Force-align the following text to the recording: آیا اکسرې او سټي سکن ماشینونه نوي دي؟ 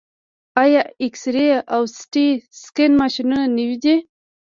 آیا 0.63 0.81
اکسرې 1.05 1.47
او 1.75 1.81
سټي 1.97 2.27
سکن 2.63 2.91
ماشینونه 3.01 3.43
نوي 3.57 3.77
دي؟ 3.83 3.95